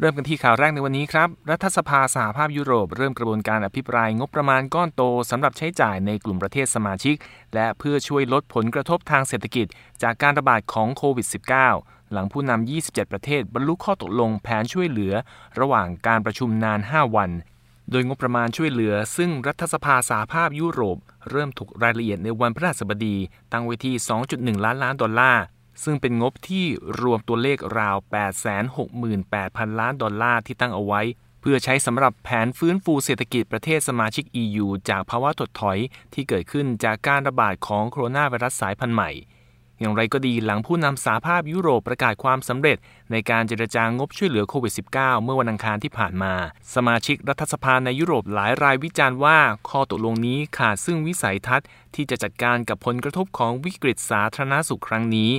[0.00, 7.16] เริ่มกันที่ข่าวแรกในวันนี้ครับ รัฐสภาสหภาพยุโรปเริ่มกระบวนการอภิปรายงบประมาณก้อนโตสำหรับใช้จ่ายในกลุ่มประเทศสมาชิก
[7.54, 9.66] และเพื่อช่วยลดผลกระทบทางเศรษฐกิจ
[10.02, 11.26] จากการระบาดของโควิด
[11.70, 15.14] -19 หลังผู้นำ 27 ประเทศ บรรลุข้อตกลงแผนช่วยเหลือ
[15.60, 17.30] ระหว่างการประชุมนาน 5 วัน
[17.90, 20.98] โดยงบประมาณช่วยเหลือ ซึ่งรัฐสภาสหภาพยุโรป
[21.30, 23.16] เริ่มถูกรายละเอียดในวันพฤหัสบดี
[23.52, 23.94] ตั้งไว้ที่
[24.30, 25.42] 2.1 ล้านล้านดอลลาร์
[25.82, 26.64] ซึ่งเป็นงบที่
[27.00, 27.96] รวมตัวเลขราว
[28.88, 31.02] 868,000 ล้านดอลลาร์ที่ตั้งเอาไว้
[31.40, 35.78] เพื่อใช้สำหรับแผนฟื้นฟูเศรษฐกิจประเทศสมาชิก EU จากภาวะถดถอย
[36.14, 39.10] ที่เกิดขึ้นจากการระบาดของโคโรนาไวรัสสายพันธุ์ใหม่
[39.80, 42.78] อย่างไรก็ดีหลังผู้นำสาภาพยุโรปประกาศความสำเร็จ
[43.10, 46.34] ในการเจรจางบช่วยเหลือโควิด -19 เมื่อวันอังคารที่ผ่านมา
[46.74, 49.38] สมาชิกรัฐสภาในยุโรปหลายรายวิจารณ์ว่า
[49.68, 55.32] ข้อตกลงนี้ขาดซึ่งวิสัยทัศน์ที่จะจัดการกับผลกระทบของวิกฤตสาธารณสุขครั้งนี้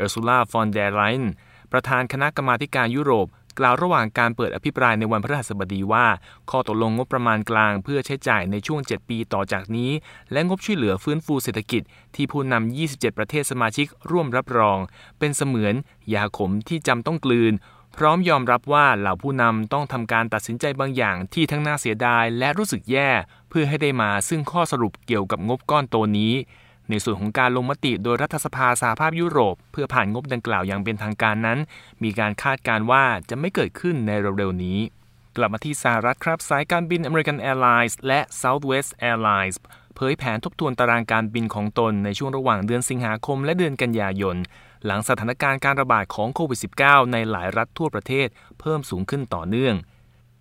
[0.00, 1.32] ออร์ซูล่าฟอนเดรไลน์
[1.72, 3.28] ประธานคณะกรรมาการยุโรป
[3.58, 6.06] กล่าวระหว่างการเปิดอภิปรายในวันพฤหัสบดีว่า
[6.50, 9.90] ข้อตกลงงบประมาณกลางเพื่อใช้จ่ายในช่วง 7 ปีต่อจากนี้
[10.32, 11.82] และงบช่วยเหลือฟื้นฟูเศรษฐกิจ
[12.14, 14.78] ที่ผู้นำ 27 ประเทศสมาชิกร่วมรับรอง
[15.18, 15.74] เป็นเสมือน
[16.14, 17.52] ยาขมที่จำต้องกลืน
[17.96, 23.10] พร้อมยอมรับว่าเหล่าผู้นำต้องทำการตัดสินใจบางอย่างที่ทั้งน่าเสียดายและรู้สึกแย่
[23.50, 26.34] เพื่อให้ได้มาซึ่งข้อสรุปเกี่ยวกับงบก้อนโตนี้
[26.90, 31.58] ในส่วนของการลงมติโดยรัฐสภาสหภาพยุโรป เพื่อผ่านงบดังกล่าวอย่างเป็นทางการนั้น
[32.02, 34.78] มีการคาดการว่าจะไม่เกิดขึ้นในเร็วๆนี้
[35.36, 39.56] กลับมาที่สหรัฐครับสายการบิน American Airlines และ Southwest Airlines
[39.96, 44.36] เผยแผนทบทวนตารางการบินของตนในช่วงระหว่างเดือนสิงหาคมและเดือนกันยายน
[44.86, 48.28] หลังสถานการณ์การระบาดของโควิด -19 ในหลายรัฐทั่วประเทศ
[48.60, 49.74] เพิ่มสูงขึ้นต่อเนื่อง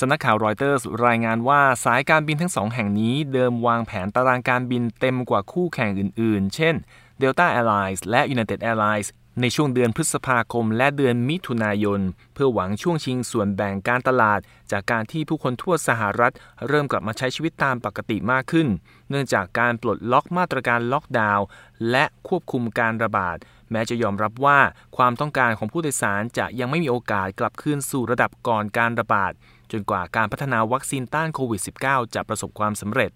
[0.00, 6.74] สำนักข่าวรอยเตอร์สรายงานว่าสายการบินทั้งสองแห่งนี้เดิมวางแผนตารางการบินเต็มกว่าคู่แข่งอื่นๆ เช่น
[7.20, 9.08] Delta Airlines และ United Airlines
[9.40, 12.00] ในช่วงเดือนพฤษภาคมและเดือนมิถุนายน
[12.34, 14.40] เพื่อหวังช่วงชิงส่วนแบ่งการตลาด
[14.72, 16.32] จากการที่ผู้คนทั่วสหรัฐ
[16.68, 18.68] เริ่มกลับมาใช้ชีวิตตามปกติมากขึ้น
[19.10, 21.46] เนื่องจากการปลดล็อกมาตรการล็อกดาวน์
[21.90, 23.36] และควบคุมการระบาด
[23.70, 24.58] แม้จะยอมรับว่า
[24.96, 29.32] ความต้องการของผู้โดยสารจะยังไม่มีโอกาสกลับคืนสู่ระดับก่อนการระบาด
[29.72, 33.10] จนกว่าการพัฒนาวัคซีนต้านโควิด -19 จะประสบความสำเร็จ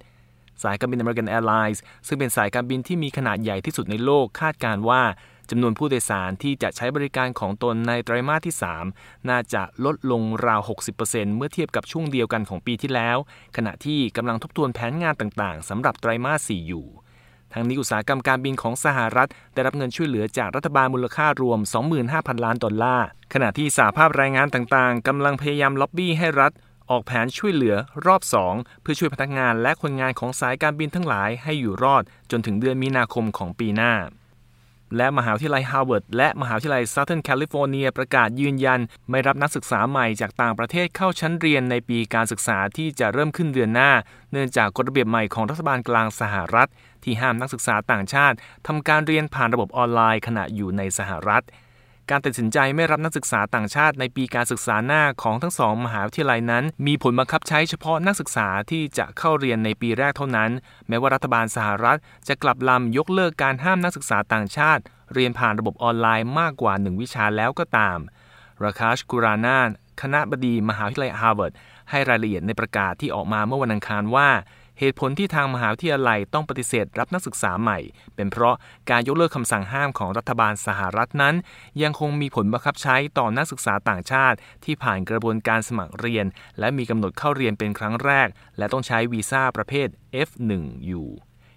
[0.62, 5.02] สายการบิน American Airlines ซึ่งเป็นสายการบินที่มีขนาดใหญ่ที่สุดในโลกคาดการว่า
[5.50, 8.54] จำนวนผู้โดยสารที่จะใช้บริการของตนในไตรมาสที่
[8.90, 10.60] 3 น่าจะลดลงราว
[10.98, 13.16] 60%เมื่อเทียบกับช่วงเดียวกันของปีที่แล้ว
[13.56, 16.86] ขณะที่กำลังทบทวนแผนงานต่างๆสำหรับไตรมาส 4 อยู่
[17.58, 21.60] ทั้งนี้อุตสาหกรรมการบินของสหรัฐ ได้รับเงินช่วยเหลือจากรัฐบาลมูลค่ารวม
[22.02, 26.52] 25,000 ล้านดอลลาร์ ขณะที่สหภาพแรงงานต่างๆกำลังพยายามล็อบบี้ให้รัฐ
[26.90, 27.74] ออกแผนช่วยเหลือ
[28.06, 28.22] รอบ
[28.52, 33.94] 2 เพื่อช่วยพนักงานและคนงานของสายการบินทั้งหลายให้อยู่รอด จนถึงเดือนมีนาคมของปีหน้า
[34.96, 38.80] และมหาวิทยาลัยฮาร์วาร์ดและมหาวิทยาลัย Southern California ประกาศยืนยัน
[39.10, 43.90] ไม่รับนักศึกษาใหม่จากต่างประเทศเข้าชั้นเรียนในปีการศึกษาที่จะเริ่มขึ้นเดือนหน้า
[44.32, 46.68] เนื่องจากกฎระเบียบใหม่ของรัฐบาลกลางสหรัฐ
[47.06, 48.36] ที่ห้ามนักศึกษาต่างชาติ
[48.66, 51.44] ทำการเรียนผ่านระบบออนไลน์ขณะอยู่ในสหรัฐ
[52.10, 60.50] การตัดสินใจไม่รับนักศึกษาต่างชาติในปีการศึกษาหน้าของทั้งสองมหาวิทยาลัยนั้น มีผลบังคับใช้เฉพาะนักศึกษาที่จะเข้าเรียนในปีแรกเท่านั้น
[60.88, 64.82] แม้ว่ารัฐบาลสหรัฐจะกลับลำยกเลิกการห้ามนักศึกษาต่างชาติ
[65.14, 67.98] เรียนผ่านระบบออนไลน์มากกว่า 1 วิชาแล้วก็ตาม
[68.64, 69.68] ราคาชกุรานาน
[70.02, 71.52] คณบดีมหาวิทยาลัยฮาร์วาร์ด
[71.90, 74.28] ให้รายละเอียดในประกาศที่ออกมาเมื่อวันอังคารว่า
[74.78, 77.78] เหตุผลที่ทางมหาวิทยาลัยต้องปฏิเสธรับนักศึกษาใหม่
[78.14, 78.54] เป็นเพราะ
[78.90, 81.34] การยกเลิกคำสั่งห้ามของรัฐบาลสหรัฐนั้น
[81.82, 86.26] ยังคงมีผลบังคับใช้ต่อนักศึกษาต่างชาติ ที่ผ่านกระบวนการสมัครเรียน
[86.58, 88.28] และมีกำหนดเข้าเรียนเป็นครั้งแรก
[88.58, 89.88] และต้องใช้วีซ่าประเภท
[90.28, 90.52] F1
[90.86, 91.08] อยู่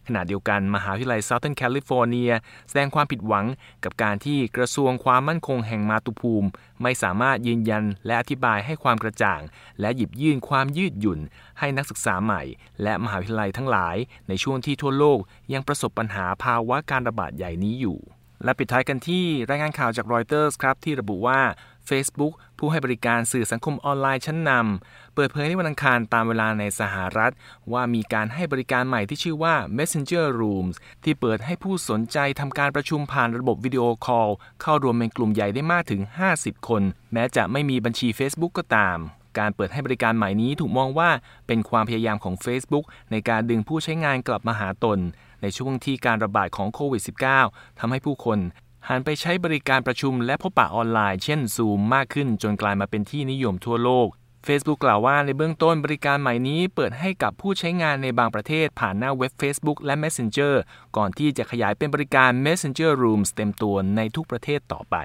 [0.09, 2.31] ขณะเดียวกันมหาวิทยาลัย Southern California
[2.69, 3.45] แสดงความผิดหวัง
[3.83, 6.47] กับการที่กระทรวงความมั่นคงแห่งมาตุภูมิ
[6.81, 9.41] ไม่สามารถยืนยันและอธิบายให้ความกระจ่าง
[9.79, 11.19] และหยิบยื่นความยืดหยุ่น
[11.59, 12.41] ให้นักศึกษาใหม่
[12.83, 13.97] และมหาวิทยาลัยทั้งหลาย
[14.27, 15.19] ในช่วงที่ทั่วโลก
[15.53, 17.99] ยังประสบปัญหาภาวะการระบาดใหญ่นี้อยู่
[18.43, 21.39] และปิดท้ายกันที่รายงานข่าวจากรอยเตอร์สครับที่ระบุว่า
[21.89, 27.31] Facebook ผู้ให้บริการสื่อสังคมออนไลน์ชั้นนำเปิดเผยในวันอังคารตามเวลาในสหรัฐ
[27.73, 34.29] ว่ามีการให้บริการใหม่ที่ชื่อว่า Messenger Rooms ที่เปิดให้ผู้สนใจทำการประชุมผ่านระบบวิดีโอคอล
[34.61, 36.01] เข้าร่วมเป็นกลุ่มใหญ่ได้มากถึง
[36.35, 36.81] 50 คน
[37.13, 38.97] แม้จะไม่มีบัญชี Facebook ก็ตาม
[39.39, 41.09] การเปิดให้บริการใหม่นี้ถูกมองว่า
[41.47, 44.99] เป็นความพยายามของ Facebook ในการดึงผู้ใช้งานกลับมาหาตน
[45.41, 47.01] ในช่วงที่การระบาดของโควิด
[47.41, 48.39] -19 ทำให้ผู้คน
[48.87, 54.09] หันไปใช้บริการประชุมและพบปะออนไลน์ เช่น Zoom มากขึ้นจนกลายมาเป็นที่นิยมทั่วโลก
[54.47, 60.53] Facebook กล่าวว่าในเบื้องต้นบริการใหม่นี้เปิดให้กับผู้ใช้งานในบางประเทศผ่านหน้าเว็บ Facebook และ Messenger
[60.97, 64.97] ก่อนที่จะขยายเป็นบริการ Messenger Rooms เต็มตัวในทุกประเทศต่อไป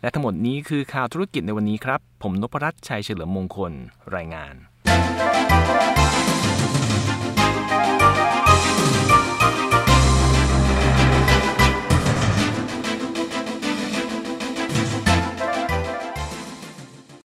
[0.00, 3.72] และทั้งหมดนี้คือข่าวธุรกิจในวันนี้ครับ ผมนพรัตน์ชัยเฉลิมมงคล
[4.16, 4.54] รายงาน